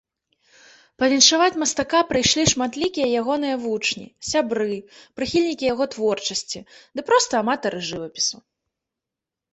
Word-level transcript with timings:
Павіншаваць 1.01 1.57
мастака 1.63 1.99
прыйшлі 2.11 2.45
шматлікія 2.53 3.07
ягоныя 3.21 3.55
вучні, 3.65 4.05
сябры, 4.31 4.79
прыхільнікі 5.19 5.65
яго 5.73 5.85
творчасці 5.97 6.59
ды 6.95 7.01
проста 7.11 7.33
аматары 7.45 7.79
жывапісу. 7.91 8.37